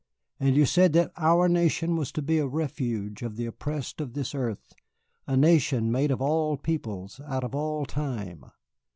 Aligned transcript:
And 0.39 0.55
you 0.55 0.65
said 0.65 0.93
that 0.93 1.11
our 1.15 1.47
nation 1.47 1.95
was 1.95 2.11
to 2.13 2.23
be 2.23 2.39
a 2.39 2.47
refuge 2.47 3.21
of 3.21 3.35
the 3.35 3.45
oppressed 3.45 4.01
of 4.01 4.13
this 4.13 4.33
earth, 4.33 4.73
a 5.27 5.37
nation 5.37 5.91
made 5.91 6.09
of 6.09 6.19
all 6.23 6.57
peoples, 6.57 7.21
out 7.27 7.43
of 7.43 7.53
all 7.53 7.85
time. 7.85 8.43